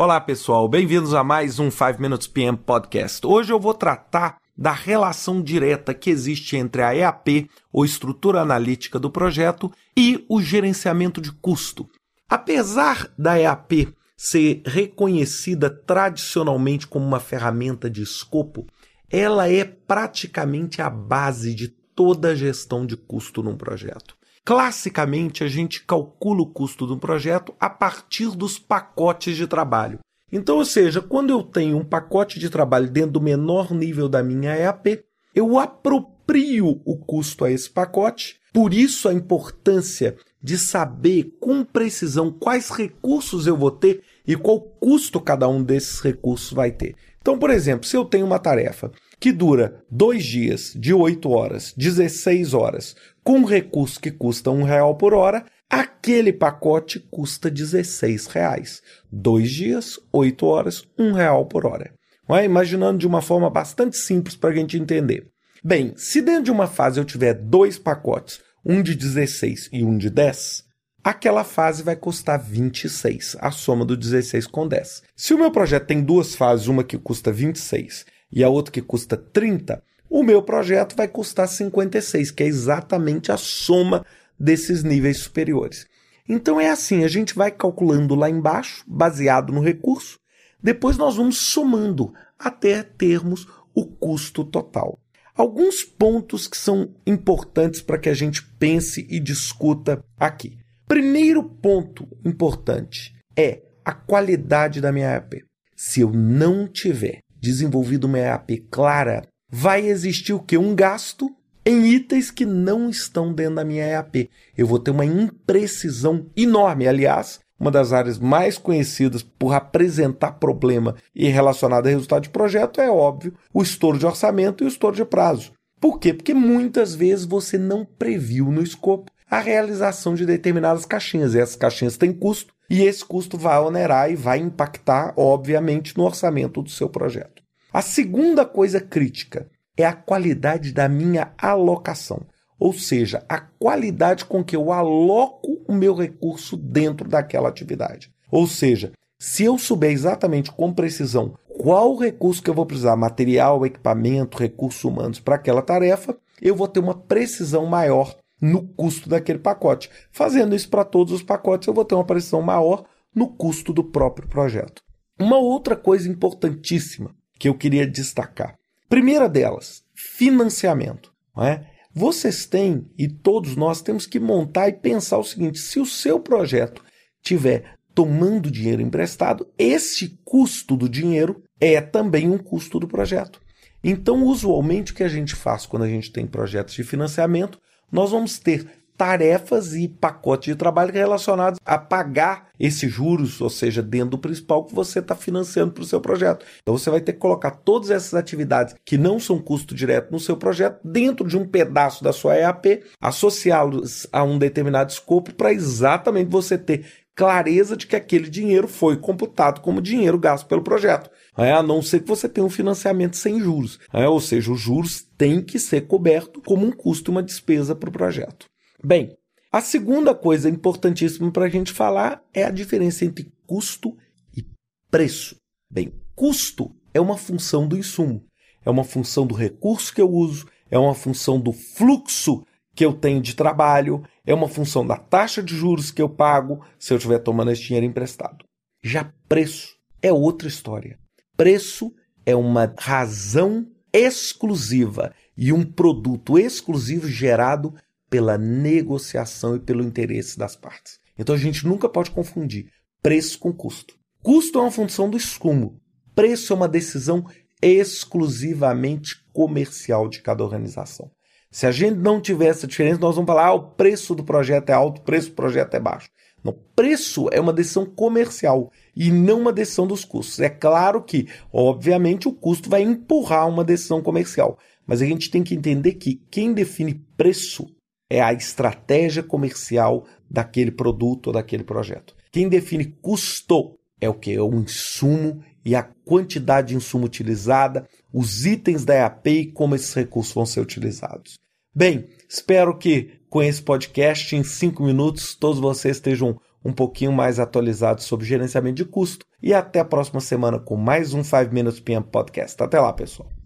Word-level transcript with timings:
Olá 0.00 0.20
pessoal, 0.20 0.68
bem-vindos 0.68 1.12
a 1.12 1.24
mais 1.24 1.58
um 1.58 1.72
5 1.72 2.00
Minutes 2.00 2.28
PM 2.28 2.56
Podcast. 2.56 3.26
Hoje 3.26 3.52
eu 3.52 3.58
vou 3.58 3.74
tratar 3.74 4.38
da 4.56 4.70
relação 4.70 5.42
direta 5.42 5.92
que 5.92 6.08
existe 6.08 6.56
entre 6.56 6.82
a 6.82 6.94
EAP, 6.94 7.50
ou 7.72 7.84
estrutura 7.84 8.40
analítica 8.40 8.96
do 8.96 9.10
projeto, 9.10 9.72
e 9.96 10.24
o 10.28 10.40
gerenciamento 10.40 11.20
de 11.20 11.32
custo. 11.32 11.90
Apesar 12.28 13.12
da 13.18 13.40
EAP 13.40 13.92
ser 14.16 14.62
reconhecida 14.64 15.68
tradicionalmente 15.68 16.86
como 16.86 17.04
uma 17.04 17.18
ferramenta 17.18 17.90
de 17.90 18.00
escopo, 18.00 18.68
ela 19.10 19.50
é 19.50 19.64
praticamente 19.64 20.80
a 20.80 20.88
base 20.88 21.52
de 21.52 21.66
toda 21.66 22.28
a 22.28 22.34
gestão 22.36 22.86
de 22.86 22.96
custo 22.96 23.42
num 23.42 23.56
projeto. 23.56 24.16
Classicamente, 24.44 25.44
a 25.44 25.48
gente 25.48 25.84
calcula 25.84 26.42
o 26.42 26.46
custo 26.46 26.86
de 26.86 26.92
um 26.92 26.98
projeto 26.98 27.54
a 27.58 27.68
partir 27.68 28.36
dos 28.36 28.58
pacotes 28.58 29.36
de 29.36 29.46
trabalho. 29.46 29.98
Então, 30.30 30.58
ou 30.58 30.64
seja, 30.64 31.00
quando 31.00 31.30
eu 31.30 31.42
tenho 31.42 31.78
um 31.78 31.84
pacote 31.84 32.38
de 32.38 32.50
trabalho 32.50 32.90
dentro 32.90 33.12
do 33.12 33.20
menor 33.20 33.72
nível 33.72 34.08
da 34.08 34.22
minha 34.22 34.56
EAP, 34.56 35.02
eu 35.34 35.58
aproprio 35.58 36.80
o 36.84 36.96
custo 36.96 37.44
a 37.44 37.50
esse 37.50 37.70
pacote. 37.70 38.38
Por 38.52 38.74
isso 38.74 39.08
a 39.08 39.14
importância 39.14 40.16
de 40.42 40.58
saber 40.58 41.36
com 41.40 41.64
precisão 41.64 42.30
quais 42.30 42.70
recursos 42.70 43.46
eu 43.46 43.56
vou 43.56 43.70
ter 43.70 44.02
e 44.26 44.36
qual 44.36 44.60
custo 44.60 45.20
cada 45.20 45.48
um 45.48 45.62
desses 45.62 46.00
recursos 46.00 46.52
vai 46.52 46.70
ter. 46.70 46.94
Então, 47.20 47.38
por 47.38 47.50
exemplo, 47.50 47.86
se 47.86 47.96
eu 47.96 48.04
tenho 48.04 48.26
uma 48.26 48.38
tarefa 48.38 48.90
que 49.20 49.32
dura 49.32 49.84
dois 49.90 50.24
dias, 50.24 50.72
de 50.74 50.94
8 50.94 51.28
horas, 51.30 51.74
16 51.76 52.54
horas, 52.54 52.94
com 53.24 53.44
recurso 53.44 54.00
que 54.00 54.10
custa 54.10 54.50
um 54.50 54.62
real 54.62 54.96
por 54.96 55.12
hora, 55.12 55.44
aquele 55.68 56.32
pacote 56.32 57.00
custa 57.10 57.50
16 57.50 58.26
reais. 58.28 58.82
Dois 59.10 59.50
dias, 59.50 59.98
8 60.12 60.46
horas, 60.46 60.84
um 60.98 61.12
real 61.12 61.46
por 61.46 61.66
hora. 61.66 61.92
É? 62.30 62.44
Imaginando 62.44 62.98
de 62.98 63.06
uma 63.06 63.22
forma 63.22 63.50
bastante 63.50 63.96
simples 63.96 64.36
para 64.36 64.50
a 64.50 64.54
gente 64.54 64.78
entender. 64.78 65.26
Bem, 65.64 65.92
se 65.96 66.22
dentro 66.22 66.44
de 66.44 66.50
uma 66.52 66.66
fase 66.66 67.00
eu 67.00 67.04
tiver 67.04 67.34
dois 67.34 67.78
pacotes, 67.78 68.40
um 68.64 68.82
de 68.82 68.94
16 68.94 69.70
e 69.72 69.82
um 69.82 69.96
de 69.96 70.10
10, 70.10 70.64
aquela 71.02 71.42
fase 71.42 71.82
vai 71.82 71.96
custar 71.96 72.38
26, 72.38 73.36
a 73.40 73.50
soma 73.50 73.84
do 73.84 73.96
16 73.96 74.46
com 74.46 74.68
10. 74.68 75.02
Se 75.16 75.34
o 75.34 75.38
meu 75.38 75.50
projeto 75.50 75.86
tem 75.86 76.02
duas 76.02 76.36
fases, 76.36 76.68
uma 76.68 76.84
que 76.84 76.98
custa 76.98 77.32
26 77.32 78.04
e 78.30 78.44
a 78.44 78.48
outra 78.48 78.72
que 78.72 78.82
custa 78.82 79.16
30, 79.16 79.82
o 80.10 80.22
meu 80.22 80.42
projeto 80.42 80.96
vai 80.96 81.08
custar 81.08 81.48
56, 81.48 82.30
que 82.30 82.42
é 82.42 82.46
exatamente 82.46 83.30
a 83.30 83.36
soma 83.36 84.04
desses 84.38 84.82
níveis 84.82 85.18
superiores. 85.18 85.86
Então 86.28 86.60
é 86.60 86.70
assim, 86.70 87.04
a 87.04 87.08
gente 87.08 87.34
vai 87.34 87.50
calculando 87.50 88.14
lá 88.14 88.28
embaixo, 88.28 88.84
baseado 88.86 89.52
no 89.52 89.60
recurso, 89.60 90.18
depois 90.62 90.96
nós 90.96 91.16
vamos 91.16 91.38
somando 91.38 92.12
até 92.38 92.82
termos 92.82 93.46
o 93.74 93.86
custo 93.86 94.44
total. 94.44 94.98
Alguns 95.34 95.84
pontos 95.84 96.48
que 96.48 96.56
são 96.56 96.94
importantes 97.06 97.80
para 97.80 97.98
que 97.98 98.08
a 98.08 98.14
gente 98.14 98.42
pense 98.58 99.06
e 99.08 99.20
discuta 99.20 100.02
aqui. 100.18 100.58
Primeiro 100.86 101.44
ponto 101.44 102.08
importante 102.24 103.14
é 103.36 103.62
a 103.84 103.92
qualidade 103.92 104.80
da 104.80 104.90
minha 104.90 105.10
app. 105.10 105.44
Se 105.76 106.00
eu 106.00 106.10
não 106.10 106.66
tiver 106.66 107.20
desenvolvido 107.40 108.04
uma 108.04 108.18
app 108.18 108.56
clara, 108.70 109.22
vai 109.50 109.86
existir 109.86 110.32
o 110.32 110.40
que? 110.40 110.56
Um 110.56 110.74
gasto 110.74 111.34
em 111.64 111.86
itens 111.86 112.30
que 112.30 112.46
não 112.46 112.88
estão 112.88 113.32
dentro 113.32 113.56
da 113.56 113.64
minha 113.64 113.84
EAP. 113.84 114.30
Eu 114.56 114.66
vou 114.66 114.78
ter 114.78 114.90
uma 114.90 115.04
imprecisão 115.04 116.26
enorme. 116.36 116.88
Aliás, 116.88 117.40
uma 117.60 117.70
das 117.70 117.92
áreas 117.92 118.18
mais 118.18 118.56
conhecidas 118.56 119.22
por 119.22 119.52
apresentar 119.52 120.32
problema 120.32 120.94
e 121.14 121.28
relacionado 121.28 121.86
a 121.86 121.90
resultado 121.90 122.22
de 122.22 122.30
projeto 122.30 122.80
é 122.80 122.90
óbvio 122.90 123.34
o 123.52 123.62
estouro 123.62 123.98
de 123.98 124.06
orçamento 124.06 124.62
e 124.62 124.66
o 124.66 124.68
estouro 124.68 124.96
de 124.96 125.04
prazo. 125.04 125.52
Por 125.80 125.98
quê? 125.98 126.14
Porque 126.14 126.34
muitas 126.34 126.94
vezes 126.94 127.24
você 127.24 127.58
não 127.58 127.84
previu 127.84 128.46
no 128.46 128.62
escopo 128.62 129.10
a 129.30 129.40
realização 129.40 130.14
de 130.14 130.24
determinadas 130.24 130.84
caixinhas. 130.84 131.34
E 131.34 131.40
essas 131.40 131.56
caixinhas 131.56 131.96
têm 131.96 132.12
custo 132.12 132.52
e 132.70 132.82
esse 132.82 133.04
custo 133.04 133.38
vai 133.38 133.58
onerar 133.58 134.10
e 134.10 134.16
vai 134.16 134.38
impactar, 134.38 135.12
obviamente, 135.16 135.96
no 135.96 136.04
orçamento 136.04 136.62
do 136.62 136.70
seu 136.70 136.88
projeto. 136.88 137.42
A 137.72 137.82
segunda 137.82 138.44
coisa 138.44 138.80
crítica 138.80 139.48
é 139.76 139.84
a 139.84 139.92
qualidade 139.92 140.72
da 140.72 140.88
minha 140.88 141.32
alocação, 141.38 142.26
ou 142.58 142.72
seja, 142.72 143.24
a 143.28 143.38
qualidade 143.38 144.24
com 144.24 144.42
que 144.42 144.56
eu 144.56 144.72
aloco 144.72 145.62
o 145.68 145.72
meu 145.72 145.94
recurso 145.94 146.56
dentro 146.56 147.08
daquela 147.08 147.48
atividade. 147.48 148.10
Ou 148.30 148.46
seja, 148.46 148.92
se 149.18 149.44
eu 149.44 149.58
souber 149.58 149.90
exatamente 149.90 150.50
com 150.50 150.72
precisão 150.72 151.34
qual 151.58 151.96
recurso 151.96 152.42
que 152.42 152.50
eu 152.50 152.54
vou 152.54 152.66
precisar, 152.66 152.96
material, 152.96 153.66
equipamento, 153.66 154.38
recursos 154.38 154.84
humanos 154.84 155.18
para 155.18 155.34
aquela 155.34 155.62
tarefa, 155.62 156.16
eu 156.40 156.54
vou 156.54 156.68
ter 156.68 156.80
uma 156.80 156.94
precisão 156.94 157.66
maior 157.66 158.16
no 158.40 158.66
custo 158.68 159.08
daquele 159.08 159.38
pacote. 159.38 159.90
Fazendo 160.12 160.54
isso 160.54 160.68
para 160.68 160.84
todos 160.84 161.12
os 161.12 161.22
pacotes, 161.22 161.66
eu 161.66 161.74
vou 161.74 161.84
ter 161.84 161.94
uma 161.94 162.04
precisão 162.04 162.42
maior 162.42 162.84
no 163.14 163.28
custo 163.28 163.72
do 163.72 163.84
próprio 163.84 164.28
projeto. 164.28 164.82
Uma 165.18 165.38
outra 165.38 165.74
coisa 165.74 166.08
importantíssima 166.08 167.14
que 167.38 167.48
eu 167.48 167.54
queria 167.54 167.86
destacar 167.86 168.58
Primeira 168.88 169.28
delas, 169.28 169.84
financiamento. 169.94 171.12
É? 171.36 171.66
Vocês 171.92 172.46
têm, 172.46 172.90
e 172.96 173.06
todos 173.06 173.54
nós 173.54 173.82
temos 173.82 174.06
que 174.06 174.18
montar 174.18 174.68
e 174.68 174.72
pensar 174.72 175.18
o 175.18 175.24
seguinte: 175.24 175.58
se 175.58 175.78
o 175.78 175.84
seu 175.84 176.18
projeto 176.18 176.82
tiver 177.22 177.76
tomando 177.94 178.50
dinheiro 178.50 178.80
emprestado, 178.80 179.46
esse 179.58 180.18
custo 180.24 180.76
do 180.76 180.88
dinheiro 180.88 181.42
é 181.60 181.80
também 181.80 182.30
um 182.30 182.38
custo 182.38 182.80
do 182.80 182.88
projeto. 182.88 183.40
Então, 183.84 184.24
usualmente, 184.24 184.92
o 184.92 184.94
que 184.94 185.04
a 185.04 185.08
gente 185.08 185.34
faz 185.34 185.66
quando 185.66 185.82
a 185.82 185.88
gente 185.88 186.10
tem 186.10 186.26
projetos 186.26 186.74
de 186.74 186.82
financiamento, 186.82 187.60
nós 187.90 188.10
vamos 188.10 188.38
ter 188.38 188.78
tarefas 188.98 189.74
e 189.74 189.86
pacotes 189.86 190.52
de 190.52 190.56
trabalho 190.56 190.92
relacionados 190.92 191.60
a 191.64 191.78
pagar 191.78 192.48
esses 192.58 192.92
juros, 192.92 193.40
ou 193.40 193.48
seja, 193.48 193.80
dentro 193.80 194.10
do 194.10 194.18
principal 194.18 194.64
que 194.64 194.74
você 194.74 194.98
está 194.98 195.14
financiando 195.14 195.72
para 195.72 195.84
o 195.84 195.86
seu 195.86 196.00
projeto. 196.00 196.44
Então 196.60 196.76
você 196.76 196.90
vai 196.90 197.00
ter 197.00 197.12
que 197.12 197.20
colocar 197.20 197.52
todas 197.52 197.90
essas 197.90 198.14
atividades 198.14 198.74
que 198.84 198.98
não 198.98 199.20
são 199.20 199.38
custo 199.38 199.72
direto 199.72 200.10
no 200.10 200.18
seu 200.18 200.36
projeto 200.36 200.80
dentro 200.82 201.26
de 201.28 201.38
um 201.38 201.46
pedaço 201.46 202.02
da 202.02 202.12
sua 202.12 202.36
EAP, 202.36 202.82
associá-los 203.00 204.08
a 204.12 204.24
um 204.24 204.36
determinado 204.36 204.90
escopo 204.90 205.32
para 205.32 205.52
exatamente 205.52 206.28
você 206.28 206.58
ter 206.58 206.84
clareza 207.18 207.76
de 207.76 207.84
que 207.84 207.96
aquele 207.96 208.30
dinheiro 208.30 208.68
foi 208.68 208.96
computado 208.96 209.60
como 209.60 209.82
dinheiro 209.82 210.16
gasto 210.16 210.46
pelo 210.46 210.62
projeto. 210.62 211.10
É, 211.36 211.50
a 211.50 211.64
não 211.64 211.82
ser 211.82 211.98
que 211.98 212.08
você 212.08 212.28
tenha 212.28 212.46
um 212.46 212.50
financiamento 212.50 213.16
sem 213.16 213.40
juros. 213.40 213.80
É, 213.92 214.06
ou 214.06 214.20
seja, 214.20 214.52
os 214.52 214.60
juros 214.60 215.02
têm 215.18 215.42
que 215.42 215.58
ser 215.58 215.88
cobertos 215.88 216.40
como 216.46 216.64
um 216.64 216.70
custo, 216.70 217.10
uma 217.10 217.20
despesa 217.20 217.74
para 217.74 217.88
o 217.88 217.92
projeto. 217.92 218.46
Bem, 218.84 219.16
a 219.50 219.60
segunda 219.60 220.14
coisa 220.14 220.48
importantíssima 220.48 221.32
para 221.32 221.46
a 221.46 221.48
gente 221.48 221.72
falar 221.72 222.22
é 222.32 222.44
a 222.44 222.52
diferença 222.52 223.04
entre 223.04 223.32
custo 223.44 223.96
e 224.36 224.44
preço. 224.88 225.34
Bem, 225.68 225.92
custo 226.14 226.70
é 226.94 227.00
uma 227.00 227.16
função 227.16 227.66
do 227.66 227.76
insumo, 227.76 228.24
é 228.64 228.70
uma 228.70 228.84
função 228.84 229.26
do 229.26 229.34
recurso 229.34 229.92
que 229.92 230.00
eu 230.00 230.08
uso, 230.08 230.46
é 230.70 230.78
uma 230.78 230.94
função 230.94 231.40
do 231.40 231.50
fluxo 231.52 232.44
que 232.78 232.86
eu 232.86 232.92
tenho 232.92 233.20
de 233.20 233.34
trabalho, 233.34 234.04
é 234.24 234.32
uma 234.32 234.46
função 234.46 234.86
da 234.86 234.96
taxa 234.96 235.42
de 235.42 235.52
juros 235.52 235.90
que 235.90 236.00
eu 236.00 236.08
pago 236.08 236.64
se 236.78 236.92
eu 236.92 236.96
estiver 236.96 237.18
tomando 237.18 237.50
esse 237.50 237.62
dinheiro 237.62 237.84
emprestado. 237.84 238.44
Já 238.80 239.12
preço 239.28 239.74
é 240.00 240.12
outra 240.12 240.46
história. 240.46 240.96
Preço 241.36 241.92
é 242.24 242.36
uma 242.36 242.72
razão 242.78 243.66
exclusiva 243.92 245.12
e 245.36 245.52
um 245.52 245.64
produto 245.64 246.38
exclusivo 246.38 247.08
gerado 247.08 247.74
pela 248.08 248.38
negociação 248.38 249.56
e 249.56 249.58
pelo 249.58 249.82
interesse 249.82 250.38
das 250.38 250.54
partes. 250.54 251.00
Então 251.18 251.34
a 251.34 251.38
gente 251.38 251.66
nunca 251.66 251.88
pode 251.88 252.12
confundir 252.12 252.70
preço 253.02 253.40
com 253.40 253.52
custo. 253.52 253.96
Custo 254.22 254.56
é 254.56 254.62
uma 254.62 254.70
função 254.70 255.10
do 255.10 255.16
insumo. 255.16 255.80
Preço 256.14 256.52
é 256.52 256.56
uma 256.56 256.68
decisão 256.68 257.26
exclusivamente 257.60 259.16
comercial 259.32 260.08
de 260.08 260.22
cada 260.22 260.44
organização. 260.44 261.10
Se 261.50 261.66
a 261.66 261.70
gente 261.70 261.96
não 261.96 262.20
tiver 262.20 262.46
essa 262.46 262.66
diferença, 262.66 263.00
nós 263.00 263.14
vamos 263.14 263.26
falar: 263.26 263.46
ah, 263.46 263.54
o 263.54 263.70
preço 263.70 264.14
do 264.14 264.24
projeto 264.24 264.70
é 264.70 264.72
alto, 264.72 264.98
o 264.98 265.04
preço 265.04 265.30
do 265.30 265.34
projeto 265.34 265.74
é 265.74 265.80
baixo. 265.80 266.08
Não, 266.42 266.56
preço 266.76 267.28
é 267.32 267.40
uma 267.40 267.52
decisão 267.52 267.84
comercial 267.84 268.70
e 268.94 269.10
não 269.10 269.40
uma 269.40 269.52
decisão 269.52 269.86
dos 269.86 270.04
custos. 270.04 270.38
É 270.40 270.48
claro 270.48 271.02
que, 271.02 271.26
obviamente, 271.52 272.28
o 272.28 272.32
custo 272.32 272.70
vai 272.70 272.82
empurrar 272.82 273.48
uma 273.48 273.64
decisão 273.64 274.00
comercial, 274.00 274.58
mas 274.86 275.02
a 275.02 275.06
gente 275.06 275.30
tem 275.30 275.42
que 275.42 275.54
entender 275.54 275.94
que 275.94 276.22
quem 276.30 276.52
define 276.52 277.04
preço 277.16 277.66
é 278.08 278.20
a 278.20 278.32
estratégia 278.32 279.22
comercial 279.22 280.06
daquele 280.30 280.70
produto 280.70 281.28
ou 281.28 281.32
daquele 281.32 281.64
projeto. 281.64 282.14
Quem 282.30 282.48
define 282.48 282.84
custo 283.02 283.78
é 284.00 284.08
o 284.08 284.14
que? 284.14 284.32
É 284.32 284.40
o 284.40 284.54
insumo 284.54 285.42
e 285.68 285.74
a 285.74 285.82
quantidade 285.82 286.68
de 286.68 286.76
insumo 286.76 287.04
utilizada, 287.04 287.86
os 288.10 288.46
itens 288.46 288.86
da 288.86 288.94
EAP 288.94 289.26
e 289.28 289.52
como 289.52 289.74
esses 289.74 289.92
recursos 289.92 290.32
vão 290.32 290.46
ser 290.46 290.60
utilizados. 290.60 291.34
Bem, 291.74 292.08
espero 292.26 292.78
que 292.78 293.20
com 293.28 293.42
esse 293.42 293.60
podcast, 293.60 294.34
em 294.34 294.42
cinco 294.42 294.82
minutos, 294.82 295.34
todos 295.34 295.60
vocês 295.60 295.98
estejam 295.98 296.40
um 296.64 296.72
pouquinho 296.72 297.12
mais 297.12 297.38
atualizados 297.38 298.04
sobre 298.04 298.24
gerenciamento 298.24 298.76
de 298.76 298.86
custo. 298.86 299.26
E 299.42 299.52
até 299.52 299.80
a 299.80 299.84
próxima 299.84 300.20
semana 300.20 300.58
com 300.58 300.74
mais 300.74 301.12
um 301.12 301.22
5 301.22 301.52
Minutes 301.52 301.80
PM 301.80 302.02
Podcast. 302.02 302.62
Até 302.62 302.80
lá, 302.80 302.90
pessoal. 302.94 303.37